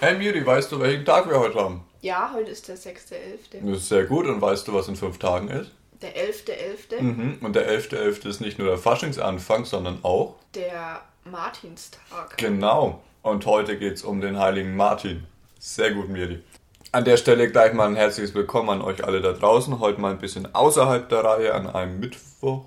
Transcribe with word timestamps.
Hey 0.00 0.16
Miri, 0.16 0.46
weißt 0.46 0.70
du, 0.70 0.78
welchen 0.78 1.04
Tag 1.04 1.28
wir 1.28 1.40
heute 1.40 1.58
haben? 1.58 1.84
Ja, 2.02 2.30
heute 2.32 2.52
ist 2.52 2.68
der 2.68 2.76
6.11. 2.76 3.64
Das 3.64 3.78
ist 3.78 3.88
sehr 3.88 4.04
gut. 4.04 4.26
Und 4.26 4.40
weißt 4.40 4.68
du, 4.68 4.72
was 4.72 4.86
in 4.86 4.94
fünf 4.94 5.18
Tagen 5.18 5.48
ist? 5.48 5.72
Der 6.00 6.14
11.11. 6.14 7.00
Mhm. 7.00 7.38
Und 7.40 7.56
der 7.56 7.68
11.11. 7.68 8.28
ist 8.28 8.40
nicht 8.40 8.60
nur 8.60 8.68
der 8.68 8.78
Faschingsanfang, 8.78 9.64
sondern 9.64 9.98
auch... 10.04 10.36
Der 10.54 11.02
Martinstag. 11.24 12.36
Genau. 12.36 13.02
Und 13.22 13.44
heute 13.46 13.76
geht 13.76 13.94
es 13.94 14.04
um 14.04 14.20
den 14.20 14.38
heiligen 14.38 14.76
Martin. 14.76 15.26
Sehr 15.58 15.92
gut, 15.92 16.08
Miri. 16.08 16.44
An 16.92 17.04
der 17.04 17.16
Stelle 17.16 17.50
gleich 17.50 17.72
mal 17.72 17.88
ein 17.88 17.96
herzliches 17.96 18.36
Willkommen 18.36 18.70
an 18.70 18.82
euch 18.82 19.02
alle 19.04 19.20
da 19.20 19.32
draußen. 19.32 19.80
Heute 19.80 20.00
mal 20.00 20.12
ein 20.12 20.20
bisschen 20.20 20.54
außerhalb 20.54 21.08
der 21.08 21.24
Reihe 21.24 21.54
an 21.54 21.66
einem 21.66 21.98
Mittwoch. 21.98 22.66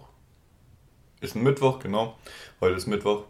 Ist 1.21 1.37
ein 1.37 1.43
Mittwoch, 1.43 1.79
genau. 1.79 2.17
Heute 2.59 2.75
ist 2.75 2.87
Mittwoch. 2.87 3.23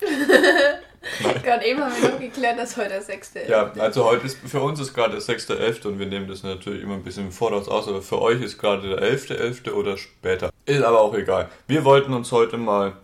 Gerade 1.42 1.64
eben 1.64 1.80
haben 1.80 1.92
wir 2.00 2.10
noch 2.10 2.20
geklärt, 2.20 2.58
dass 2.58 2.76
heute 2.76 2.88
der 2.90 3.02
6.11. 3.02 3.48
Ja, 3.48 3.72
also 3.78 4.04
heute 4.04 4.26
ist 4.26 4.38
für 4.38 4.60
uns 4.60 4.80
ist 4.80 4.94
gerade 4.94 5.12
der 5.12 5.22
6.11. 5.22 5.86
und 5.86 5.98
wir 5.98 6.06
nehmen 6.06 6.28
das 6.28 6.42
natürlich 6.42 6.82
immer 6.82 6.94
ein 6.94 7.02
bisschen 7.02 7.26
im 7.26 7.32
Voraus 7.32 7.68
aus, 7.68 7.88
aber 7.88 8.02
für 8.02 8.20
euch 8.20 8.42
ist 8.42 8.58
gerade 8.58 8.88
der 8.88 8.98
11.11. 9.02 9.72
oder 9.72 9.96
später. 9.96 10.50
Ist 10.66 10.82
aber 10.82 11.00
auch 11.00 11.14
egal. 11.14 11.48
Wir 11.66 11.84
wollten 11.84 12.12
uns 12.12 12.32
heute 12.32 12.56
mal 12.56 12.94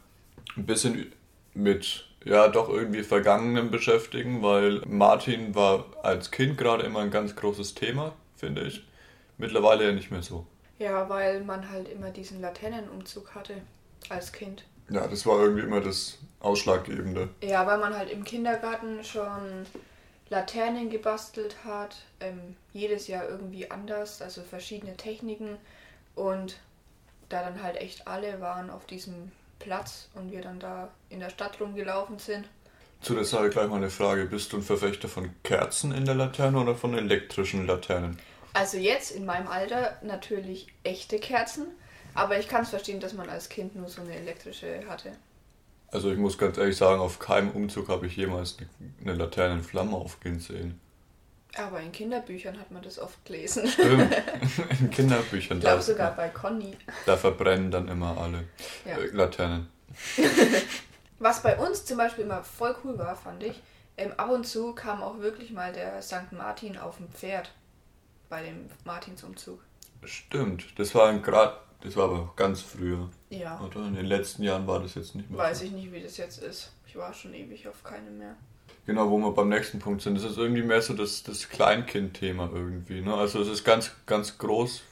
ein 0.56 0.67
bisschen 0.67 1.12
mit 1.55 2.06
ja 2.25 2.48
doch 2.48 2.69
irgendwie 2.69 3.03
Vergangenen 3.03 3.70
beschäftigen, 3.70 4.42
weil 4.42 4.83
Martin 4.87 5.55
war 5.55 5.87
als 6.03 6.31
Kind 6.31 6.59
gerade 6.59 6.84
immer 6.84 7.01
ein 7.01 7.11
ganz 7.11 7.34
großes 7.37 7.75
Thema, 7.75 8.12
finde 8.37 8.62
ich. 8.62 8.84
Mittlerweile 9.39 9.87
ja 9.87 9.92
nicht 9.92 10.11
mehr 10.11 10.23
so. 10.23 10.47
Ja, 10.79 11.09
weil 11.09 11.42
man 11.42 11.70
halt 11.70 11.89
immer 11.89 12.11
diesen 12.11 12.41
Laternenumzug 12.41 13.34
hatte 13.34 13.55
als 14.09 14.33
Kind. 14.33 14.65
Ja, 14.91 15.07
das 15.07 15.27
war 15.27 15.39
irgendwie 15.41 15.63
immer 15.63 15.81
das 15.81 16.19
Ausschlaggebende. 16.41 17.29
Ja, 17.43 17.67
weil 17.67 17.79
man 17.79 17.97
halt 17.97 18.11
im 18.11 18.25
Kindergarten 18.25 19.05
schon 19.05 19.67
Laternen 20.29 20.91
gebastelt 20.91 21.57
hat, 21.65 21.97
ähm, 22.21 22.56
jedes 22.73 23.06
Jahr 23.06 23.29
irgendwie 23.29 23.71
anders, 23.71 24.23
also 24.23 24.43
verschiedene 24.43 24.97
Techniken 24.97 25.59
und 26.15 26.59
da 27.29 27.43
dann 27.43 27.62
halt 27.62 27.77
echt 27.77 28.06
alle 28.09 28.41
waren 28.41 28.71
auf 28.71 28.87
diesem 28.87 29.33
Platz 29.59 30.09
und 30.15 30.33
wir 30.33 30.43
dann 30.43 30.59
da 30.59 30.91
in 31.09 31.21
der 31.21 31.31
Stadt 31.31 31.61
rumgelaufen 31.61 32.19
sind. 32.19 32.49
Zu 33.01 33.15
der 33.15 33.25
Sache 33.25 33.51
gleich 33.51 33.69
mal 33.69 33.77
eine 33.77 33.91
Frage. 33.91 34.27
Bist 34.27 34.53
du 34.53 34.59
ein 34.59 34.62
Verfechter 34.62 35.09
von 35.09 35.31
Kerzen 35.43 35.93
in 35.93 36.05
der 36.05 36.15
Laterne 36.15 36.59
oder 36.61 36.75
von 36.75 36.97
elektrischen 36.97 37.67
Laternen? 37.67 38.19
Also 38.53 38.77
jetzt 38.77 39.11
in 39.11 39.25
meinem 39.25 39.49
Alter 39.49 39.97
natürlich 40.03 40.69
echte 40.84 41.19
Kerzen, 41.19 41.67
aber 42.15 42.39
ich 42.39 42.49
kann 42.49 42.63
es 42.63 42.71
verstehen, 42.71 43.01
dass 43.01 43.13
man 43.13 43.29
als 43.29 43.49
Kind 43.49 43.75
nur 43.77 43.89
so 43.89 44.03
eine 44.03 44.15
elektrische 44.15 44.83
hatte. 44.89 45.13
Also 45.89 46.11
ich 46.11 46.19
muss 46.19 46.39
ganz 46.39 46.57
ehrlich 46.57 46.77
sagen, 46.77 47.01
auf 47.01 47.19
keinem 47.19 47.51
Umzug 47.51 47.89
habe 47.89 48.07
ich 48.07 48.17
jemals 48.17 48.57
eine 49.03 49.15
Laterne 49.15 49.55
in 49.55 49.63
Flammen 49.63 49.95
aufgehen 49.95 50.41
sehen. 50.41 50.81
Aber 51.55 51.81
in 51.81 51.93
Kinderbüchern 51.93 52.59
hat 52.59 52.71
man 52.71 52.83
das 52.83 52.99
oft 52.99 53.23
gelesen. 53.27 53.67
Stimmt, 53.69 54.11
in 54.81 54.91
Kinderbüchern. 54.91 55.59
Ich 55.59 55.65
glaube 55.65 55.83
sogar 55.83 56.17
bei 56.17 56.31
Conny. 56.31 56.75
Da 57.05 57.19
verbrennen 57.19 57.71
dann 57.71 57.89
immer 57.89 58.17
alle 58.17 58.45
Ja. 58.87 58.97
äh, 58.97 59.07
Laternen. 59.09 59.69
Was 61.19 61.43
bei 61.43 61.59
uns 61.59 61.85
zum 61.85 61.99
Beispiel 61.99 62.25
immer 62.25 62.43
voll 62.43 62.75
cool 62.85 62.99
war, 62.99 63.15
fand 63.15 63.43
ich, 63.43 63.61
ähm, 63.99 64.13
ab 64.17 64.31
und 64.31 64.47
zu 64.47 64.73
kam 64.75 65.03
auch 65.03 65.19
wirklich 65.21 65.51
mal 65.51 65.73
der 65.73 66.01
St. 66.01 66.33
Martin 66.33 66.79
auf 66.79 66.97
dem 66.97 67.11
Pferd 67.11 67.53
bei 68.31 68.43
dem 68.43 68.71
Martinsumzug. 68.85 69.61
Stimmt, 70.05 70.79
das 70.79 70.95
war 70.95 71.13
gerade, 71.19 71.59
das 71.83 71.97
war 71.97 72.05
aber 72.05 72.33
ganz 72.36 72.61
früher, 72.61 73.08
Ja, 73.30 73.61
oder? 73.61 73.86
In 73.86 73.94
den 73.94 74.06
letzten 74.06 74.42
Jahren 74.42 74.66
war 74.66 74.80
das 74.80 74.94
jetzt 74.94 75.14
nicht 75.14 75.30
mehr 75.30 75.38
weiß 75.38 75.61
so. 75.61 75.64
ich 75.66 75.72
nicht, 75.72 75.92
wie 75.92 76.00
das 76.02 76.16
jetzt 76.16 76.42
ist. 76.42 76.72
Ich 76.86 76.97
war 76.97 77.12
schon 77.12 77.34
ewig 77.34 77.66
auf 77.69 77.83
keinem 77.83 78.19
mehr. 78.19 78.36
Genau, 78.86 79.08
wo 79.11 79.16
wir 79.19 79.30
beim 79.33 79.48
nächsten 79.48 79.78
Punkt 79.78 80.03
sind. 80.03 80.16
Das 80.16 80.25
ist 80.25 80.36
irgendwie 80.38 80.62
mehr 80.62 80.83
so 80.83 80.94
das, 80.94 81.22
das 81.22 81.48
Kleinkind-Thema 81.48 82.50
irgendwie. 82.53 83.00
Ne? 83.00 83.14
Also 83.14 83.41
es 83.41 83.48
ist 83.48 83.64
ganz, 83.64 83.92
ganz 84.06 84.38
groß, 84.38 84.83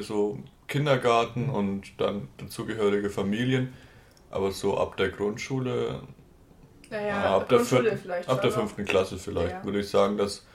so 0.00 0.38
Kindergarten 0.66 1.48
und 1.48 1.98
dann 2.00 2.28
dazugehörige 2.36 3.08
Familien. 3.10 3.72
Aber 4.30 4.52
so 4.52 4.76
ab 4.76 4.96
der 4.98 5.08
Grundschule, 5.08 6.02
Naja, 6.90 7.14
ah, 7.24 7.36
ab, 7.38 7.48
der, 7.48 7.60
vierten, 7.60 7.96
vielleicht 7.98 8.28
ab 8.28 8.42
der 8.42 8.50
noch. 8.50 8.58
fünften 8.58 8.84
Klasse 8.84 9.16
vielleicht, 9.18 9.52
Ja. 9.52 9.64
würde 9.64 9.80
ich 9.80 9.88
sagen, 9.88 10.18
dass 10.18 10.46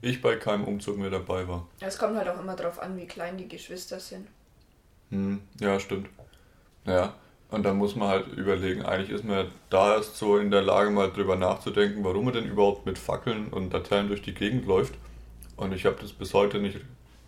ich 0.00 0.20
bei 0.20 0.34
keinem 0.34 0.64
Umzug 0.64 0.98
mehr 0.98 1.10
dabei 1.10 1.46
war. 1.46 1.68
Es 1.78 1.96
kommt 1.96 2.16
halt 2.16 2.28
auch 2.28 2.40
immer 2.40 2.56
darauf 2.56 2.80
an, 2.80 2.96
wie 2.96 3.06
klein 3.06 3.36
die 3.38 3.46
Geschwister 3.46 4.00
sind. 4.00 4.26
Hm, 5.12 5.42
ja, 5.60 5.78
stimmt. 5.78 6.08
Ja, 6.86 7.14
und 7.50 7.64
dann 7.64 7.76
muss 7.76 7.94
man 7.94 8.08
halt 8.08 8.28
überlegen, 8.28 8.82
eigentlich 8.82 9.10
ist 9.10 9.24
man 9.24 9.52
da 9.68 9.94
erst 9.94 10.16
so 10.16 10.38
in 10.38 10.50
der 10.50 10.62
Lage, 10.62 10.90
mal 10.90 11.12
drüber 11.12 11.36
nachzudenken, 11.36 12.02
warum 12.02 12.24
man 12.24 12.34
denn 12.34 12.46
überhaupt 12.46 12.86
mit 12.86 12.98
Fackeln 12.98 13.48
und 13.48 13.72
Laternen 13.72 14.08
durch 14.08 14.22
die 14.22 14.34
Gegend 14.34 14.66
läuft. 14.66 14.94
Und 15.56 15.72
ich 15.72 15.84
habe 15.84 15.96
das 16.00 16.12
bis 16.12 16.32
heute 16.32 16.58
nicht 16.58 16.78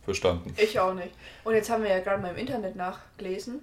verstanden. 0.02 0.54
Ich 0.56 0.80
auch 0.80 0.94
nicht. 0.94 1.10
Und 1.44 1.54
jetzt 1.54 1.68
haben 1.68 1.82
wir 1.82 1.90
ja 1.90 2.00
gerade 2.00 2.22
mal 2.22 2.30
im 2.30 2.38
Internet 2.38 2.74
nachgelesen. 2.74 3.60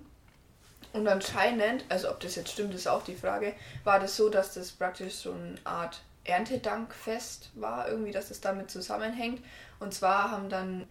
Und 0.94 1.08
anscheinend, 1.08 1.84
also 1.90 2.10
ob 2.12 2.20
das 2.20 2.36
jetzt 2.36 2.52
stimmt, 2.52 2.76
ist 2.76 2.88
auch 2.88 3.04
die 3.04 3.16
Frage, 3.16 3.54
war 3.84 4.00
das 4.00 4.16
so, 4.16 4.30
dass 4.30 4.54
das 4.54 4.72
praktisch 4.72 5.16
so 5.16 5.32
eine 5.32 5.56
Art 5.64 6.02
Erntedankfest 6.26 7.50
war, 7.56 7.88
irgendwie, 7.90 8.12
dass 8.12 8.30
das 8.30 8.40
damit 8.40 8.70
zusammenhängt. 8.70 9.42
Und 9.80 9.96
zwar 9.96 10.30
haben 10.30 10.50
dann 10.50 10.86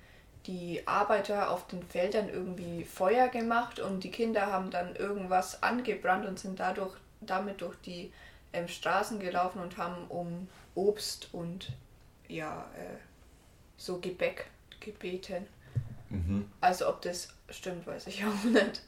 die 0.47 0.87
Arbeiter 0.87 1.51
auf 1.51 1.67
den 1.67 1.83
Feldern 1.83 2.29
irgendwie 2.29 2.85
Feuer 2.85 3.29
gemacht 3.29 3.79
und 3.79 4.05
die 4.05 4.11
Kinder 4.11 4.47
haben 4.47 4.71
dann 4.71 4.97
irgendwas 4.97 5.63
angebrannt 5.63 6.27
und 6.27 6.39
sind 6.39 6.59
dadurch 6.61 6.95
damit 7.21 7.61
durch 7.61 7.77
die 7.85 8.13
ähm, 8.53 8.69
Straßen 8.69 9.21
gelaufen 9.21 9.61
und 9.61 9.77
haben 9.77 10.07
um 10.09 10.49
Obst 10.75 11.29
und 11.33 11.73
ja, 12.29 12.67
äh, 12.77 12.97
so 13.77 13.99
Gebäck 13.99 14.47
gebeten. 14.81 15.47
Mhm, 16.09 16.47
Also 16.61 16.89
ob 16.89 17.03
das 17.03 17.29
stimmt, 17.51 17.87
weiß 17.87 18.07
ich 18.07 18.25
auch 18.25 18.45
nicht. 18.45 18.83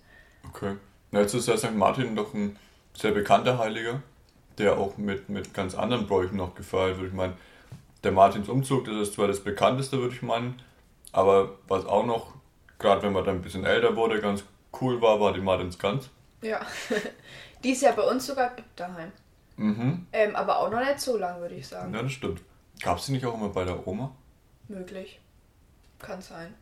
okay. 0.49 0.77
Na, 1.11 1.21
jetzt 1.21 1.35
ist 1.35 1.49
ja 1.49 1.57
St. 1.57 1.75
Martin 1.75 2.17
doch 2.17 2.33
ein 2.35 2.59
sehr 2.95 3.13
bekannter 3.13 3.59
Heiliger, 3.59 4.03
der 4.59 4.79
auch 4.79 4.97
mit, 4.97 5.29
mit 5.29 5.55
ganz 5.55 5.75
anderen 5.75 6.07
Bräuchen 6.07 6.37
noch 6.37 6.55
gefeiert 6.55 6.99
wird. 6.99 7.09
Ich 7.09 7.15
meine, 7.15 7.35
der 8.05 8.13
Martinsumzug, 8.13 8.87
das 8.87 8.97
ist 8.97 9.15
zwar 9.15 9.29
das 9.29 9.41
bekannteste, 9.41 9.99
würde 9.99 10.15
ich 10.15 10.23
meinen, 10.23 10.61
aber 11.13 11.59
was 11.69 11.85
auch 11.87 12.05
noch, 12.05 12.35
gerade 12.79 13.03
wenn 13.03 13.13
man 13.13 13.25
dann 13.25 13.37
ein 13.37 13.43
bisschen 13.43 13.65
älter 13.65 13.95
wurde, 13.97 14.21
ganz 14.21 14.45
cool 14.81 15.01
war, 15.01 15.21
war 15.21 15.33
die 15.33 15.41
Martinsgans. 15.41 16.11
Ja. 16.43 16.61
Die 17.63 17.71
ist 17.71 17.83
ja 17.83 17.93
bei 17.93 18.03
uns 18.03 18.27
sogar 18.27 18.51
gibt 18.57 18.81
daheim. 18.81 19.13
Mhm, 19.57 20.07
Ähm, 20.13 20.35
aber 20.35 20.59
auch 20.59 20.71
noch 20.71 20.81
nicht 20.81 20.99
so 20.99 21.17
lang, 21.17 21.41
würde 21.41 21.55
ich 21.55 21.69
sagen. 21.69 21.95
ja, 21.95 22.03
das 22.03 22.11
stimmt. 22.13 22.41
Gab 22.83 22.99
es 22.99 23.07
die 23.07 23.13
nicht 23.13 23.25
auch 23.25 23.35
immer 23.35 23.51
bei 23.51 23.65
der 23.65 23.87
Oma? 23.87 24.11
Möglich. 24.67 25.21
Kann 26.01 26.21
sein. 26.21 26.53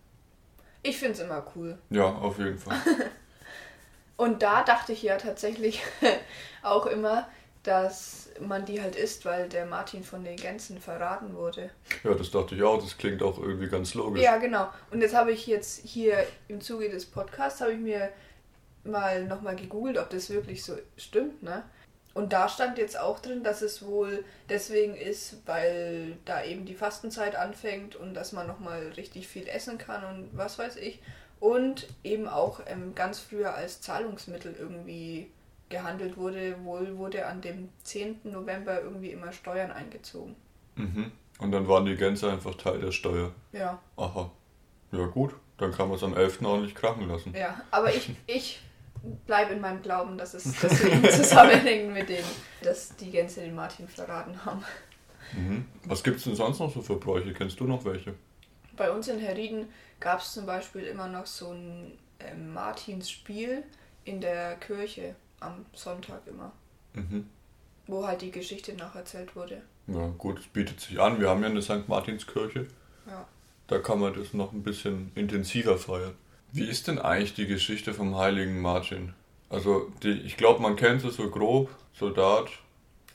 Ich 0.82 0.98
finde 0.98 1.12
es 1.14 1.20
immer 1.20 1.42
cool. 1.56 1.78
Ja, 1.88 2.04
auf 2.04 2.36
jeden 2.38 2.58
Fall. 2.58 2.76
Und 4.18 4.42
da 4.42 4.62
dachte 4.62 4.92
ich 4.92 5.02
ja 5.02 5.16
tatsächlich 5.16 5.82
auch 6.62 6.84
immer, 6.84 7.26
dass 7.62 8.30
man 8.40 8.64
die 8.64 8.80
halt 8.80 8.96
isst, 8.96 9.24
weil 9.24 9.48
der 9.48 9.66
Martin 9.66 10.02
von 10.02 10.24
den 10.24 10.36
Gänsen 10.36 10.80
verraten 10.80 11.34
wurde. 11.34 11.70
Ja, 12.04 12.14
das 12.14 12.30
dachte 12.30 12.54
ich 12.54 12.62
auch. 12.62 12.80
Das 12.80 12.96
klingt 12.96 13.22
auch 13.22 13.38
irgendwie 13.38 13.68
ganz 13.68 13.94
logisch. 13.94 14.22
Ja, 14.22 14.38
genau. 14.38 14.68
Und 14.90 15.02
jetzt 15.02 15.14
habe 15.14 15.32
ich 15.32 15.46
jetzt 15.46 15.86
hier 15.86 16.26
im 16.48 16.60
Zuge 16.60 16.88
des 16.88 17.04
Podcasts, 17.04 17.60
habe 17.60 17.72
ich 17.72 17.78
mir 17.78 18.10
mal 18.84 19.24
nochmal 19.24 19.56
gegoogelt, 19.56 19.98
ob 19.98 20.08
das 20.08 20.30
wirklich 20.30 20.64
so 20.64 20.76
stimmt, 20.96 21.42
ne? 21.42 21.64
Und 22.12 22.32
da 22.32 22.48
stand 22.48 22.78
jetzt 22.78 22.98
auch 22.98 23.20
drin, 23.20 23.44
dass 23.44 23.62
es 23.62 23.86
wohl 23.86 24.24
deswegen 24.48 24.96
ist, 24.96 25.46
weil 25.46 26.16
da 26.24 26.42
eben 26.42 26.64
die 26.64 26.74
Fastenzeit 26.74 27.36
anfängt 27.36 27.94
und 27.94 28.14
dass 28.14 28.32
man 28.32 28.48
nochmal 28.48 28.88
richtig 28.96 29.28
viel 29.28 29.46
essen 29.46 29.78
kann 29.78 30.04
und 30.04 30.36
was 30.36 30.58
weiß 30.58 30.76
ich. 30.76 31.00
Und 31.38 31.86
eben 32.02 32.28
auch 32.28 32.60
ähm, 32.66 32.94
ganz 32.94 33.20
früher 33.20 33.54
als 33.54 33.80
Zahlungsmittel 33.80 34.56
irgendwie 34.58 35.30
gehandelt 35.70 36.16
wurde. 36.18 36.56
Wohl 36.64 36.98
wurde 36.98 37.26
an 37.26 37.40
dem 37.40 37.70
10. 37.84 38.20
November 38.24 38.82
irgendwie 38.82 39.10
immer 39.10 39.32
Steuern 39.32 39.70
eingezogen. 39.70 40.36
Mhm. 40.74 41.12
Und 41.38 41.52
dann 41.52 41.66
waren 41.66 41.86
die 41.86 41.96
Gänse 41.96 42.30
einfach 42.30 42.54
Teil 42.56 42.80
der 42.80 42.92
Steuer. 42.92 43.32
Ja. 43.52 43.80
Aha. 43.96 44.30
Ja, 44.92 45.06
gut. 45.06 45.34
Dann 45.56 45.72
kann 45.72 45.88
man 45.88 45.96
es 45.96 46.02
am 46.02 46.14
11. 46.14 46.42
ordentlich 46.42 46.74
krachen 46.74 47.08
lassen. 47.08 47.34
Ja, 47.34 47.62
aber 47.70 47.94
ich, 47.94 48.10
ich 48.26 48.60
bleibe 49.26 49.54
in 49.54 49.60
meinem 49.60 49.80
Glauben, 49.80 50.18
dass 50.18 50.34
es 50.34 50.44
deswegen 50.60 51.02
zusammenhängt 51.10 51.92
mit 51.92 52.08
dem, 52.08 52.24
dass 52.62 52.94
die 52.96 53.10
Gänse 53.10 53.40
den 53.40 53.54
Martin 53.54 53.88
verraten 53.88 54.44
haben. 54.44 54.62
Mhm. 55.32 55.64
Was 55.84 56.02
gibt 56.02 56.18
es 56.18 56.24
denn 56.24 56.34
sonst 56.34 56.58
noch 56.58 56.72
so 56.72 56.82
für 56.82 56.96
Bräuche? 56.96 57.32
Kennst 57.32 57.60
du 57.60 57.64
noch 57.64 57.84
welche? 57.84 58.14
Bei 58.76 58.90
uns 58.90 59.08
in 59.08 59.18
Herrieden 59.18 59.68
gab 60.00 60.20
es 60.20 60.32
zum 60.32 60.46
Beispiel 60.46 60.82
immer 60.82 61.08
noch 61.08 61.26
so 61.26 61.52
ein 61.52 61.98
ähm, 62.18 62.52
Martinsspiel 62.52 63.62
in 64.04 64.20
der 64.20 64.56
Kirche 64.56 65.14
am 65.40 65.64
Sonntag 65.72 66.22
immer, 66.26 66.52
Mhm. 66.94 67.28
wo 67.86 68.06
halt 68.06 68.22
die 68.22 68.30
Geschichte 68.30 68.74
nacherzählt 68.74 69.34
wurde. 69.36 69.62
Ja, 69.86 70.06
gut, 70.18 70.38
es 70.40 70.46
bietet 70.46 70.80
sich 70.80 71.00
an. 71.00 71.20
Wir 71.20 71.28
haben 71.28 71.42
ja 71.42 71.48
eine 71.48 71.62
St. 71.62 71.88
Martinskirche. 71.88 72.66
Ja. 73.06 73.26
Da 73.66 73.78
kann 73.78 73.98
man 74.00 74.14
das 74.14 74.34
noch 74.34 74.52
ein 74.52 74.62
bisschen 74.62 75.10
intensiver 75.14 75.78
feiern. 75.78 76.14
Wie 76.52 76.64
ist 76.64 76.88
denn 76.88 76.98
eigentlich 76.98 77.34
die 77.34 77.46
Geschichte 77.46 77.94
vom 77.94 78.16
heiligen 78.16 78.60
Martin? 78.60 79.14
Also, 79.48 79.90
die, 80.02 80.10
ich 80.12 80.36
glaube, 80.36 80.60
man 80.62 80.76
kennt 80.76 81.04
es 81.04 81.16
so 81.16 81.28
grob. 81.30 81.70
Soldat, 81.92 82.48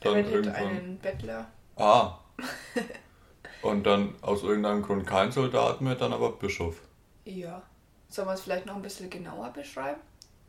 Er 0.00 0.12
dann 0.12 0.14
rettet 0.14 0.32
irgendwann. 0.32 0.54
einen 0.68 0.98
Bettler. 0.98 1.46
Ah, 1.76 2.18
Und 3.62 3.84
dann 3.84 4.14
aus 4.20 4.42
irgendeinem 4.42 4.82
Grund 4.82 5.06
kein 5.06 5.32
Soldat 5.32 5.80
mehr, 5.80 5.94
dann 5.94 6.12
aber 6.12 6.32
Bischof. 6.32 6.80
Ja. 7.24 7.62
Sollen 8.08 8.28
wir 8.28 8.34
es 8.34 8.42
vielleicht 8.42 8.66
noch 8.66 8.76
ein 8.76 8.82
bisschen 8.82 9.10
genauer 9.10 9.50
beschreiben? 9.50 10.00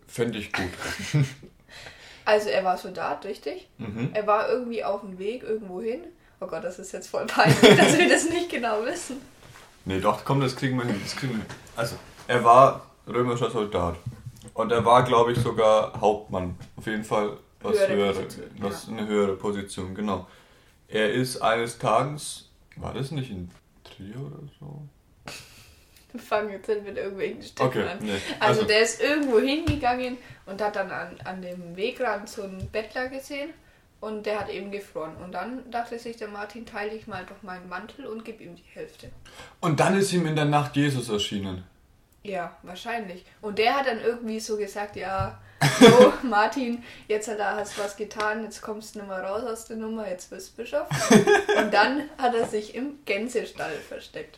Fände 0.07 0.37
ich 0.39 0.51
gut. 0.53 0.69
Also 2.25 2.49
er 2.49 2.63
war 2.63 2.77
Soldat, 2.77 3.23
richtig? 3.25 3.69
Mhm. 3.77 4.09
Er 4.13 4.27
war 4.27 4.49
irgendwie 4.49 4.83
auf 4.83 5.01
dem 5.01 5.17
Weg 5.17 5.43
irgendwo 5.43 5.81
hin. 5.81 6.01
Oh 6.39 6.47
Gott, 6.47 6.63
das 6.63 6.77
ist 6.77 6.91
jetzt 6.91 7.07
voll 7.07 7.25
peinlich, 7.25 7.77
dass 7.77 7.97
wir 7.97 8.09
das 8.09 8.29
nicht 8.29 8.49
genau 8.49 8.83
wissen. 8.85 9.21
Nee, 9.85 9.99
doch, 9.99 10.25
komm, 10.25 10.41
das 10.41 10.55
kriegen 10.55 10.77
wir 10.77 10.85
hin. 10.85 10.99
Das 11.01 11.15
kriegen 11.15 11.33
wir 11.33 11.39
hin. 11.39 11.45
Also, 11.75 11.95
er 12.27 12.43
war 12.43 12.85
römischer 13.07 13.49
Soldat. 13.49 13.95
Und 14.53 14.71
er 14.71 14.83
war, 14.83 15.03
glaube 15.03 15.31
ich, 15.31 15.39
sogar 15.39 15.99
Hauptmann. 16.01 16.57
Auf 16.75 16.85
jeden 16.85 17.03
Fall 17.03 17.37
was 17.61 17.77
Höhere 17.77 17.93
höhere, 17.95 18.13
Position, 18.13 18.45
was 18.59 18.87
ja. 18.87 18.93
eine 18.93 19.07
höhere 19.07 19.35
Position, 19.35 19.95
genau. 19.95 20.27
Er 20.87 21.11
ist 21.11 21.41
eines 21.41 21.77
Tages, 21.77 22.49
war 22.75 22.93
das 22.93 23.11
nicht 23.11 23.31
in 23.31 23.49
Trier 23.83 24.19
oder 24.19 24.39
so? 24.59 24.81
Wir 26.17 26.23
fangen 26.23 26.49
jetzt 26.51 26.67
nicht 26.67 26.83
mit 26.83 26.97
irgendwelchen 26.97 27.41
Städten 27.43 27.67
Okay, 27.67 27.85
nee. 28.01 28.17
Also, 28.39 28.63
der 28.63 28.81
ist 28.81 29.01
irgendwo 29.01 29.39
hingegangen 29.39 30.17
und 30.45 30.61
hat 30.61 30.75
dann 30.75 30.91
an, 30.91 31.15
an 31.23 31.41
dem 31.41 31.75
Wegrand 31.75 32.29
so 32.29 32.43
einen 32.43 32.69
Bettler 32.69 33.07
gesehen 33.07 33.53
und 33.99 34.25
der 34.25 34.39
hat 34.39 34.49
eben 34.49 34.71
gefroren. 34.71 35.15
Und 35.23 35.31
dann 35.31 35.69
dachte 35.71 35.97
sich 35.97 36.17
der 36.17 36.27
Martin, 36.27 36.65
teile 36.65 36.93
ich 36.93 37.07
mal 37.07 37.25
doch 37.25 37.41
meinen 37.43 37.67
Mantel 37.69 38.05
und 38.05 38.23
gib 38.23 38.41
ihm 38.41 38.55
die 38.55 38.63
Hälfte. 38.73 39.09
Und 39.59 39.79
dann 39.79 39.97
ist 39.97 40.13
ihm 40.13 40.25
in 40.25 40.35
der 40.35 40.45
Nacht 40.45 40.75
Jesus 40.75 41.09
erschienen. 41.09 41.63
Ja, 42.23 42.57
wahrscheinlich. 42.63 43.25
Und 43.41 43.57
der 43.57 43.75
hat 43.75 43.87
dann 43.87 44.01
irgendwie 44.01 44.39
so 44.39 44.57
gesagt, 44.57 44.95
ja, 44.95 45.39
so 45.79 46.13
Martin, 46.23 46.83
jetzt 47.07 47.27
hat 47.27 47.39
er 47.39 47.55
hast 47.55 47.79
was 47.79 47.95
getan, 47.95 48.43
jetzt 48.43 48.61
kommst 48.61 48.95
du 48.95 48.99
nicht 48.99 49.07
mehr 49.07 49.23
raus 49.23 49.43
aus 49.43 49.65
der 49.65 49.77
Nummer, 49.77 50.07
jetzt 50.07 50.29
bist 50.29 50.51
du 50.51 50.61
Bischof. 50.61 50.87
Und 51.57 51.73
dann 51.73 52.03
hat 52.17 52.35
er 52.35 52.45
sich 52.45 52.75
im 52.75 52.99
Gänsestall 53.05 53.71
versteckt. 53.71 54.37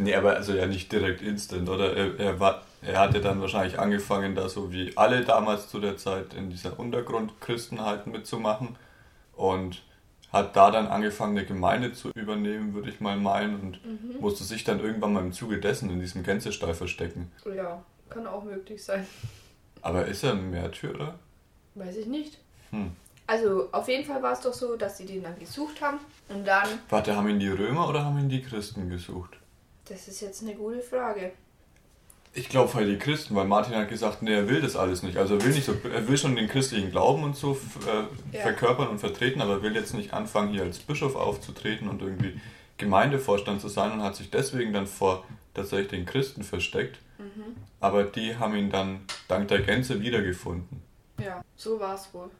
Nee, 0.00 0.14
aber 0.14 0.36
also 0.36 0.54
ja 0.54 0.66
nicht 0.66 0.90
direkt 0.90 1.20
instant, 1.20 1.68
oder? 1.68 1.94
Er, 1.94 2.18
er, 2.18 2.40
war, 2.40 2.62
er 2.80 2.98
hatte 2.98 3.20
dann 3.20 3.40
wahrscheinlich 3.40 3.78
angefangen, 3.78 4.34
da 4.34 4.48
so 4.48 4.72
wie 4.72 4.96
alle 4.96 5.24
damals 5.24 5.68
zu 5.68 5.78
der 5.78 5.98
Zeit 5.98 6.32
in 6.32 6.48
dieser 6.48 6.78
Untergrundchristenheit 6.78 8.06
mitzumachen 8.06 8.76
und 9.34 9.82
hat 10.32 10.56
da 10.56 10.70
dann 10.70 10.86
angefangen, 10.86 11.36
eine 11.36 11.46
Gemeinde 11.46 11.92
zu 11.92 12.10
übernehmen, 12.14 12.72
würde 12.72 12.88
ich 12.88 13.00
mal 13.00 13.16
meinen, 13.16 13.60
und 13.60 14.20
musste 14.20 14.44
sich 14.44 14.64
dann 14.64 14.80
irgendwann 14.80 15.12
mal 15.12 15.24
im 15.24 15.32
Zuge 15.32 15.58
dessen 15.58 15.90
in 15.90 16.00
diesem 16.00 16.22
Gänsestall 16.22 16.72
verstecken. 16.72 17.30
Ja, 17.54 17.82
kann 18.08 18.26
auch 18.26 18.44
möglich 18.44 18.82
sein. 18.82 19.06
Aber 19.82 20.06
ist 20.06 20.22
er 20.22 20.32
ein 20.32 20.50
Märtyrer? 20.50 21.18
Weiß 21.74 21.96
ich 21.96 22.06
nicht. 22.06 22.38
Hm. 22.70 22.92
Also 23.26 23.68
auf 23.72 23.88
jeden 23.88 24.04
Fall 24.04 24.22
war 24.22 24.32
es 24.32 24.40
doch 24.40 24.54
so, 24.54 24.76
dass 24.76 24.98
sie 24.98 25.06
den 25.06 25.22
dann 25.22 25.38
gesucht 25.38 25.80
haben 25.82 25.98
und 26.28 26.46
dann, 26.46 26.68
Warte, 26.88 27.14
haben 27.14 27.28
ihn 27.28 27.38
die 27.38 27.48
Römer 27.48 27.88
oder 27.88 28.04
haben 28.04 28.18
ihn 28.18 28.28
die 28.28 28.42
Christen 28.42 28.88
gesucht? 28.88 29.36
Das 29.90 30.08
ist 30.08 30.20
jetzt 30.20 30.42
eine 30.42 30.54
gute 30.54 30.80
Frage. 30.80 31.32
Ich 32.32 32.48
glaube 32.48 32.72
halt 32.74 32.88
die 32.88 32.96
Christen, 32.98 33.34
weil 33.34 33.46
Martin 33.46 33.74
hat 33.74 33.88
gesagt, 33.88 34.22
nee, 34.22 34.32
er 34.32 34.48
will 34.48 34.60
das 34.60 34.76
alles 34.76 35.02
nicht. 35.02 35.16
Also 35.16 35.34
er 35.34 35.44
will 35.44 35.52
nicht 35.52 35.64
so, 35.66 35.74
er 35.92 36.06
will 36.06 36.16
schon 36.16 36.36
den 36.36 36.46
christlichen 36.48 36.90
Glauben 36.92 37.24
und 37.24 37.34
so 37.36 37.58
äh, 37.86 38.36
Ja. 38.36 38.42
verkörpern 38.42 38.86
und 38.88 39.00
vertreten, 39.00 39.40
aber 39.40 39.54
er 39.54 39.62
will 39.62 39.74
jetzt 39.74 39.94
nicht 39.94 40.12
anfangen, 40.14 40.52
hier 40.52 40.62
als 40.62 40.78
Bischof 40.78 41.16
aufzutreten 41.16 41.88
und 41.88 42.02
irgendwie 42.02 42.40
Gemeindevorstand 42.78 43.60
zu 43.60 43.68
sein 43.68 43.90
und 43.92 44.02
hat 44.02 44.14
sich 44.14 44.30
deswegen 44.30 44.72
dann 44.72 44.86
vor 44.86 45.24
tatsächlich 45.54 45.88
den 45.88 46.06
Christen 46.06 46.44
versteckt. 46.44 46.98
Mhm. 47.18 47.56
Aber 47.80 48.04
die 48.04 48.36
haben 48.36 48.54
ihn 48.54 48.70
dann 48.70 49.00
dank 49.26 49.48
der 49.48 49.60
Gänse 49.62 50.00
wiedergefunden. 50.00 50.82
Ja, 51.18 51.42
so 51.56 51.80
war 51.80 51.94
es 51.96 52.14
wohl. 52.14 52.30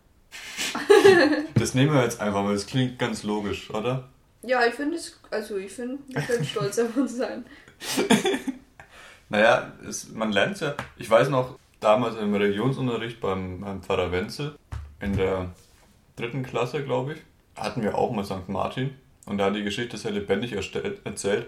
Das 1.54 1.74
nehmen 1.74 1.92
wir 1.92 2.02
jetzt 2.04 2.20
einfach 2.20 2.42
mal, 2.42 2.54
das 2.54 2.66
klingt 2.66 2.98
ganz 2.98 3.22
logisch, 3.24 3.70
oder? 3.70 4.08
Ja, 4.42 4.64
ich 4.66 4.74
finde 4.74 4.96
es, 4.96 5.18
also 5.30 5.56
ich 5.58 5.70
finde, 5.72 5.98
wir 6.08 6.22
können 6.22 6.44
stolz 6.44 6.78
auf 6.78 6.96
uns 6.96 7.16
sein. 7.16 7.44
Naja, 9.28 9.72
es, 9.88 10.08
man 10.10 10.32
lernt 10.32 10.60
ja. 10.60 10.74
Ich 10.96 11.08
weiß 11.08 11.28
noch, 11.28 11.56
damals 11.78 12.16
im 12.16 12.34
Religionsunterricht 12.34 13.20
beim, 13.20 13.60
beim 13.60 13.80
Pfarrer 13.82 14.10
Wenzel, 14.10 14.56
in 15.00 15.16
der 15.16 15.50
dritten 16.16 16.42
Klasse, 16.42 16.82
glaube 16.82 17.12
ich, 17.14 17.20
hatten 17.56 17.82
wir 17.82 17.94
auch 17.96 18.10
mal 18.10 18.24
St. 18.24 18.48
Martin. 18.48 18.94
Und 19.26 19.38
da 19.38 19.46
hat 19.46 19.54
die 19.54 19.62
Geschichte 19.62 19.96
sehr 19.96 20.10
lebendig 20.10 20.52
erstellt, 20.52 21.00
erzählt 21.04 21.46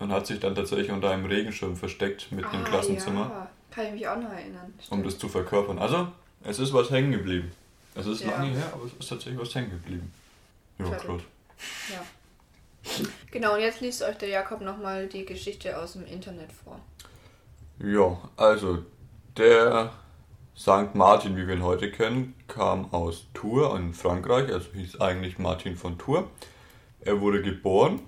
und 0.00 0.10
hat 0.10 0.26
sich 0.26 0.40
dann 0.40 0.56
tatsächlich 0.56 0.90
unter 0.90 1.10
einem 1.10 1.26
Regenschirm 1.26 1.76
versteckt 1.76 2.32
mit 2.32 2.44
im 2.52 2.64
Klassenzimmer, 2.64 3.26
Ah, 3.26 3.38
Ja, 3.38 3.50
kann 3.70 3.86
ich 3.86 3.92
mich 3.92 4.08
auch 4.08 4.16
noch 4.16 4.32
erinnern. 4.32 4.74
um 4.76 4.82
Stimmt. 4.84 5.06
das 5.06 5.18
zu 5.18 5.28
verkörpern. 5.28 5.78
Also, 5.78 6.08
es 6.42 6.58
ist 6.58 6.72
was 6.72 6.90
hängen 6.90 7.12
geblieben. 7.12 7.52
Es 7.94 8.06
ist 8.06 8.22
Ja. 8.24 8.30
lange 8.32 8.48
her, 8.50 8.68
aber 8.72 8.86
es 8.86 8.92
ist 8.94 9.08
tatsächlich 9.08 9.38
was 9.40 9.54
hängen 9.54 9.70
geblieben. 9.70 10.12
Ja, 10.80 10.90
krass. 10.90 11.22
Ja. 11.88 12.04
Genau, 13.30 13.54
und 13.54 13.60
jetzt 13.60 13.80
liest 13.80 14.02
euch 14.02 14.18
der 14.18 14.28
Jakob 14.28 14.60
nochmal 14.60 15.06
die 15.06 15.24
Geschichte 15.24 15.78
aus 15.78 15.94
dem 15.94 16.04
Internet 16.04 16.52
vor. 16.52 16.80
Ja, 17.78 18.18
also 18.36 18.84
der 19.36 19.92
St. 20.56 20.94
Martin, 20.94 21.36
wie 21.36 21.46
wir 21.46 21.54
ihn 21.54 21.62
heute 21.62 21.90
kennen, 21.90 22.34
kam 22.46 22.92
aus 22.92 23.26
Tours 23.32 23.78
in 23.78 23.94
Frankreich, 23.94 24.52
also 24.52 24.68
hieß 24.74 25.00
eigentlich 25.00 25.38
Martin 25.38 25.76
von 25.76 25.98
Tours. 25.98 26.24
Er 27.00 27.20
wurde 27.20 27.42
geboren 27.42 28.00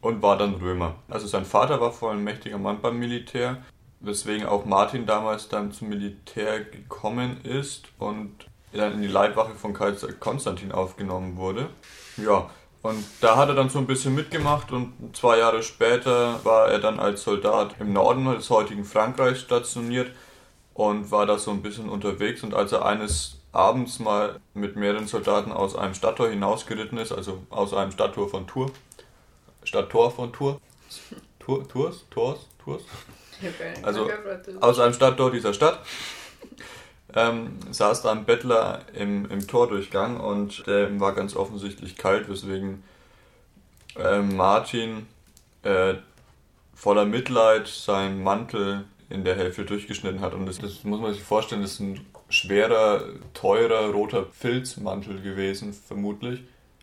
und 0.00 0.22
war 0.22 0.38
dann 0.38 0.54
Römer. 0.54 0.96
Also 1.08 1.26
sein 1.26 1.44
Vater 1.44 1.80
war 1.80 1.92
voll 1.92 2.14
ein 2.14 2.24
mächtiger 2.24 2.58
Mann 2.58 2.80
beim 2.80 2.98
Militär, 2.98 3.62
weswegen 4.00 4.46
auch 4.46 4.64
Martin 4.64 5.06
damals 5.06 5.48
dann 5.48 5.72
zum 5.72 5.90
Militär 5.90 6.64
gekommen 6.64 7.40
ist 7.44 7.84
und 7.98 8.46
dann 8.72 8.94
in 8.94 9.02
die 9.02 9.08
Leibwache 9.08 9.54
von 9.54 9.72
Kaiser 9.74 10.12
Konstantin 10.12 10.72
aufgenommen 10.72 11.36
wurde. 11.36 11.70
Ja, 12.16 12.50
und 12.82 13.04
da 13.20 13.36
hat 13.36 13.48
er 13.48 13.54
dann 13.54 13.70
so 13.70 13.78
ein 13.78 13.86
bisschen 13.86 14.14
mitgemacht 14.14 14.70
und 14.70 15.16
zwei 15.16 15.38
Jahre 15.38 15.62
später 15.62 16.44
war 16.44 16.68
er 16.68 16.78
dann 16.78 17.00
als 17.00 17.24
Soldat 17.24 17.74
im 17.80 17.92
Norden 17.92 18.24
des 18.26 18.50
heutigen 18.50 18.84
Frankreichs 18.84 19.40
stationiert 19.40 20.12
und 20.74 21.10
war 21.10 21.26
da 21.26 21.38
so 21.38 21.50
ein 21.50 21.60
bisschen 21.60 21.88
unterwegs. 21.88 22.44
Und 22.44 22.54
als 22.54 22.70
er 22.70 22.86
eines 22.86 23.40
abends 23.50 23.98
mal 23.98 24.38
mit 24.54 24.76
mehreren 24.76 25.08
Soldaten 25.08 25.50
aus 25.50 25.74
einem 25.74 25.94
Stadttor 25.94 26.28
hinausgeritten 26.28 26.98
ist, 26.98 27.10
also 27.10 27.42
aus 27.50 27.74
einem 27.74 27.90
Stadttor 27.90 28.28
von 28.28 28.46
Tours, 28.46 28.70
Stadttor 29.64 30.12
von 30.12 30.32
Tours, 30.32 30.58
Tour, 31.40 31.66
Tours, 31.68 32.04
Tours, 32.10 32.46
Tours, 32.64 32.82
Also, 33.82 34.08
aus 34.60 34.78
einem 34.78 34.92
Stadttor 34.92 35.32
dieser 35.32 35.52
Stadt 35.52 35.80
ähm, 37.14 37.58
saß 37.70 38.02
da 38.02 38.12
ein 38.12 38.24
Bettler 38.24 38.82
im, 38.94 39.30
im 39.30 39.46
Tordurchgang 39.46 40.20
und 40.20 40.66
der 40.66 41.00
war 41.00 41.14
ganz 41.14 41.34
offensichtlich 41.34 41.96
kalt, 41.96 42.28
weswegen 42.28 42.82
ähm, 43.96 44.36
Martin 44.36 45.06
äh, 45.62 45.94
voller 46.74 47.06
Mitleid 47.06 47.66
seinen 47.66 48.22
Mantel 48.22 48.84
in 49.10 49.24
der 49.24 49.36
Hälfte 49.36 49.64
durchgeschnitten 49.64 50.20
hat. 50.20 50.34
Und 50.34 50.46
das, 50.46 50.58
das 50.58 50.84
muss 50.84 51.00
man 51.00 51.12
sich 51.12 51.22
vorstellen, 51.22 51.62
das 51.62 51.72
ist 51.72 51.80
ein 51.80 52.06
schwerer, 52.28 53.04
teurer, 53.32 53.90
roter 53.90 54.26
Filzmantel 54.26 55.20
gewesen, 55.22 55.72
vermutlich. 55.72 56.40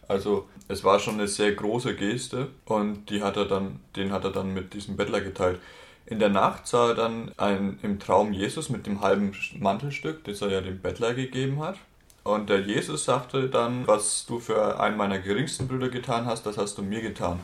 Also 0.08 0.48
es 0.68 0.84
war 0.84 1.00
schon 1.00 1.16
eine 1.16 1.28
sehr 1.28 1.54
große 1.54 1.96
Geste 1.96 2.50
und 2.66 3.10
die 3.10 3.24
hat 3.24 3.38
er 3.38 3.46
dann, 3.46 3.80
den 3.96 4.12
hat 4.12 4.24
er 4.24 4.32
dann 4.32 4.54
mit 4.54 4.74
diesem 4.74 4.98
Bettler 4.98 5.22
geteilt. 5.22 5.60
In 6.08 6.20
der 6.20 6.30
Nacht 6.30 6.68
sah 6.68 6.90
er 6.90 6.96
dann 6.96 7.32
ein, 7.38 7.80
im 7.82 8.00
Traum 8.00 8.32
Jesus 8.32 8.70
mit 8.70 8.86
dem 8.86 9.02
halben 9.02 9.34
Mantelstück, 9.60 10.24
das 10.26 10.42
er 10.42 10.50
ja 10.50 10.62
dem 10.62 10.80
Bettler 10.80 11.14
gegeben 11.14 11.60
hat. 11.60 11.78
Und 12.24 12.50
der 12.50 12.62
Jesus 12.62 13.06
sagte 13.06 13.50
dann, 13.50 13.88
was 13.88 14.26
du 14.26 14.40
für 14.40 14.80
einen 14.80 14.98
meiner 14.98 15.20
geringsten 15.20 15.68
Brüder 15.68 15.90
getan 15.90 16.26
hast, 16.26 16.46
das 16.46 16.58
hast 16.58 16.78
du 16.78 16.82
mir 16.82 17.02
getan. 17.02 17.40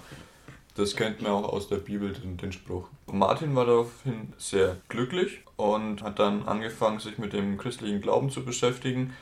Das 0.75 0.95
kennt 0.95 1.21
man 1.21 1.31
auch 1.31 1.51
aus 1.51 1.67
der 1.67 1.77
Bibel, 1.77 2.13
den, 2.13 2.37
den 2.37 2.51
Spruch. 2.51 2.87
Martin 3.11 3.55
war 3.55 3.65
daraufhin 3.65 4.33
sehr 4.37 4.77
glücklich 4.89 5.41
und 5.57 6.01
hat 6.01 6.19
dann 6.19 6.47
angefangen, 6.47 6.99
sich 6.99 7.17
mit 7.17 7.33
dem 7.33 7.57
christlichen 7.57 8.01
Glauben 8.01 8.29
zu 8.29 8.45
beschäftigen 8.45 9.13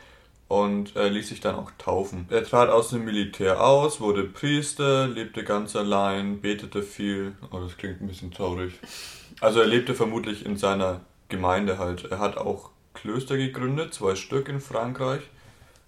und 0.47 0.95
er 0.95 1.09
ließ 1.09 1.29
sich 1.29 1.41
dann 1.41 1.55
auch 1.55 1.71
taufen. 1.77 2.25
Er 2.29 2.43
trat 2.43 2.69
aus 2.69 2.89
dem 2.89 3.05
Militär 3.05 3.63
aus, 3.63 3.99
wurde 3.99 4.23
Priester, 4.23 5.07
lebte 5.07 5.43
ganz 5.43 5.75
allein, 5.75 6.41
betete 6.41 6.83
viel. 6.83 7.33
Oh, 7.51 7.59
das 7.59 7.77
klingt 7.77 8.01
ein 8.01 8.07
bisschen 8.07 8.31
traurig. 8.31 8.73
Also 9.41 9.61
er 9.61 9.67
lebte 9.67 9.95
vermutlich 9.95 10.45
in 10.45 10.57
seiner 10.57 11.01
Gemeinde 11.29 11.77
halt. 11.77 12.05
Er 12.11 12.19
hat 12.19 12.37
auch 12.37 12.71
Klöster 12.93 13.37
gegründet, 13.37 13.93
zwei 13.93 14.15
Stück 14.15 14.49
in 14.49 14.59
Frankreich 14.59 15.21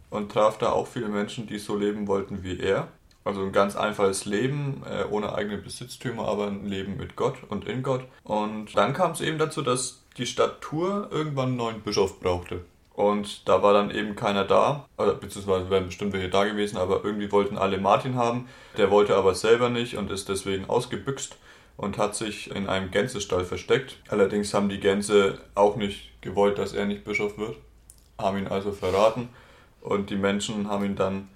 und 0.10 0.32
traf 0.32 0.58
da 0.58 0.72
auch 0.72 0.88
viele 0.88 1.10
Menschen, 1.10 1.48
die 1.48 1.60
so 1.60 1.76
leben 1.76 2.08
wollten 2.08 2.44
wie 2.44 2.60
er. 2.60 2.88
Also 3.24 3.42
ein 3.42 3.52
ganz 3.52 3.76
einfaches 3.76 4.26
Leben, 4.26 4.84
äh, 4.90 5.04
ohne 5.10 5.36
eigene 5.36 5.58
Besitztümer, 5.58 6.28
aber 6.28 6.48
ein 6.48 6.66
Leben 6.66 6.98
mit 6.98 7.16
Gott 7.16 7.36
und 7.50 7.68
in 7.68 7.84
Gott. 7.84 8.06
Und 8.24 8.76
dann 8.76 8.94
kam 8.94 9.12
es 9.12 9.22
eben 9.22 9.38
dazu, 9.38 9.62
dass 9.62 10.02
die 10.18 10.26
Stadt 10.26 10.62
Tours 10.62 11.12
irgendwann 11.12 11.50
einen 11.50 11.58
neuen 11.58 11.82
Bischof 11.82 12.20
brauchte. 12.20 12.62
Und 12.94 13.48
da 13.48 13.64
war 13.64 13.74
dann 13.74 13.92
eben 13.92 14.16
keiner 14.16 14.44
da, 14.44 14.88
oder 14.98 15.14
beziehungsweise 15.14 15.70
wären 15.70 15.86
bestimmt 15.86 16.14
welche 16.14 16.30
da 16.30 16.46
gewesen, 16.46 16.78
aber 16.78 17.04
irgendwie 17.04 17.32
wollten 17.32 17.58
alle 17.58 17.78
Martin 17.78 18.16
haben. 18.16 18.48
Der 18.78 18.92
wollte 18.92 19.16
aber 19.16 19.34
selber 19.36 19.70
nicht 19.70 19.98
und 19.98 20.12
ist 20.12 20.28
deswegen 20.28 20.70
ausgebüxt 20.70 21.38
und 21.78 21.98
hat 21.98 22.16
sich 22.16 22.52
in 22.56 22.68
einem 22.68 22.92
Gänsestall 22.92 23.46
versteckt. 23.46 23.98
Allerdings 24.10 24.54
haben 24.54 24.70
die 24.70 24.80
Gänse 24.80 25.40
auch 25.56 25.76
nicht 25.76 26.22
gewollt, 26.22 26.58
dass 26.58 26.74
er 26.74 26.86
nicht 26.86 27.04
Bischof 27.04 27.38
wird, 27.38 27.58
haben 28.18 28.38
ihn 28.38 28.48
also 28.48 28.72
verraten 28.72 29.30
und 29.82 30.10
die 30.10 30.16
Menschen 30.16 30.68
haben 30.70 30.86
ihn 30.86 30.96
dann 30.96 31.28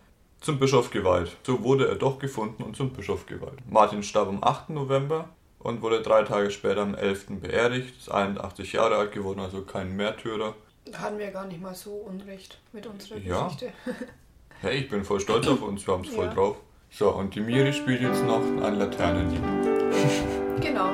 zum 0.41 0.59
Bischof 0.59 0.91
geweiht. 0.91 1.35
So 1.43 1.63
wurde 1.63 1.87
er 1.87 1.95
doch 1.95 2.19
gefunden 2.19 2.61
und 2.63 2.75
zum 2.75 2.91
Bischof 2.91 3.25
geweiht. 3.25 3.57
Martin 3.69 4.03
starb 4.03 4.27
am 4.29 4.43
8. 4.43 4.69
November 4.69 5.29
und 5.59 5.81
wurde 5.81 6.01
drei 6.03 6.21
Tage 6.23 6.51
später 6.51 6.81
am 6.81 6.93
11. 6.93 7.39
beerdigt. 7.41 7.97
Ist 7.97 8.11
81 8.11 8.73
Jahre 8.73 8.97
alt 8.97 9.11
geworden, 9.11 9.39
also 9.39 9.61
kein 9.63 9.95
Märtyrer. 9.95 10.53
Hatten 10.93 11.17
wir 11.17 11.31
gar 11.31 11.47
nicht 11.47 11.59
mal 11.59 11.73
so 11.73 11.91
Unrecht 11.93 12.59
mit 12.71 12.85
unserer 12.85 13.17
Ja. 13.17 13.45
Geschichte. 13.45 13.71
Hey, 14.61 14.77
ich 14.79 14.89
bin 14.89 15.03
voll 15.03 15.19
stolz 15.19 15.47
auf 15.47 15.61
uns, 15.61 15.85
wir 15.85 15.93
haben 15.93 16.03
es 16.05 16.09
voll 16.15 16.25
Ja. 16.25 16.33
drauf. 16.33 16.57
So, 16.89 17.11
und 17.11 17.35
die 17.35 17.41
Miri 17.41 17.73
spielt 17.73 18.01
jetzt 18.01 18.23
noch 18.23 18.41
ein 18.63 18.75
Laternenlied. 18.79 19.74
genau. 20.61 20.93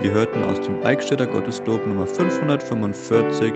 Wir 0.00 0.12
hörten 0.12 0.44
aus 0.44 0.60
dem 0.60 0.84
Eichstätter 0.84 1.26
Gotteslob 1.26 1.86
Nummer 1.86 2.06
545 2.06 3.54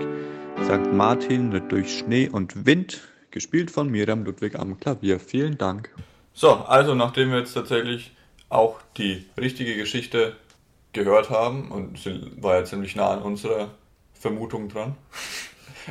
St. 0.63 0.91
Martin 0.91 1.51
ritt 1.51 1.71
durch 1.71 1.99
Schnee 1.99 2.27
und 2.27 2.65
Wind, 2.65 3.01
gespielt 3.31 3.71
von 3.71 3.89
Miriam 3.89 4.23
Ludwig 4.23 4.55
am 4.57 4.79
Klavier. 4.79 5.19
Vielen 5.19 5.57
Dank. 5.57 5.89
So, 6.33 6.51
also 6.51 6.95
nachdem 6.95 7.31
wir 7.31 7.39
jetzt 7.39 7.53
tatsächlich 7.53 8.11
auch 8.49 8.79
die 8.97 9.25
richtige 9.39 9.75
Geschichte 9.75 10.35
gehört 10.93 11.29
haben 11.29 11.71
und 11.71 11.97
sie 11.99 12.31
war 12.37 12.55
ja 12.55 12.65
ziemlich 12.65 12.95
nah 12.95 13.11
an 13.11 13.21
unserer 13.21 13.71
Vermutung 14.13 14.69
dran. 14.69 14.95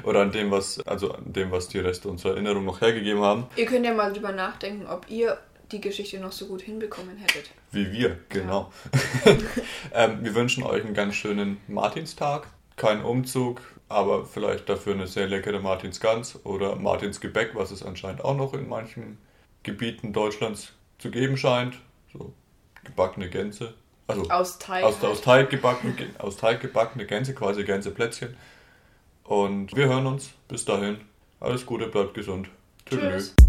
Oder 0.04 0.20
an 0.20 0.30
dem, 0.30 0.50
was, 0.50 0.78
also 0.86 1.12
an 1.12 1.32
dem, 1.32 1.50
was 1.50 1.68
die 1.68 1.78
Reste 1.78 2.08
unserer 2.08 2.32
Erinnerung 2.34 2.64
noch 2.64 2.80
hergegeben 2.80 3.22
haben, 3.22 3.46
Ihr 3.56 3.66
könnt 3.66 3.84
ja 3.84 3.92
mal 3.92 4.12
drüber 4.12 4.30
nachdenken, 4.30 4.86
ob 4.86 5.10
ihr 5.10 5.38
die 5.72 5.80
Geschichte 5.80 6.18
noch 6.20 6.32
so 6.32 6.46
gut 6.46 6.62
hinbekommen 6.62 7.16
hättet. 7.16 7.50
wie 7.72 7.90
wir, 7.92 8.18
genau. 8.28 8.72
ähm, 9.92 10.18
wir 10.22 10.34
wünschen 10.34 10.62
euch 10.62 10.84
einen 10.84 10.94
ganz 10.94 11.14
schönen 11.14 11.58
Martinstag. 11.68 12.46
Kein 12.76 13.02
Umzug, 13.02 13.60
aber 13.88 14.24
vielleicht 14.24 14.68
dafür 14.68 14.94
eine 14.94 15.06
sehr 15.06 15.26
leckere 15.26 15.60
Martinsgans 15.60 16.44
oder 16.44 16.76
Martinsgebäck, 16.76 17.54
was 17.54 17.70
es 17.70 17.82
anscheinend 17.82 18.24
auch 18.24 18.36
noch 18.36 18.54
in 18.54 18.68
manchen 18.68 19.18
Gebieten 19.62 20.12
Deutschlands 20.12 20.72
zu 20.98 21.10
geben 21.10 21.36
scheint. 21.36 21.74
So 22.12 22.32
gebackene 22.84 23.28
Gänse. 23.28 23.74
Also 24.08 24.22
Aus 24.30 24.58
Teig. 24.58 24.84
aus, 24.84 24.94
halt. 25.02 25.04
aus, 25.04 25.20
Teig 25.20 25.50
gebacken, 25.50 25.94
aus 26.18 26.36
Teig 26.38 26.60
gebackene 26.60 27.04
Gänse, 27.06 27.34
quasi 27.34 27.62
Gänseplätzchen. 27.62 28.36
Und 29.24 29.76
wir 29.76 29.86
hören 29.86 30.06
uns. 30.06 30.30
Bis 30.48 30.64
dahin. 30.64 30.98
Alles 31.40 31.66
Gute, 31.66 31.86
bleibt 31.88 32.14
gesund. 32.14 32.48
Tschüss. 32.86 33.34
Tschüss. 33.36 33.47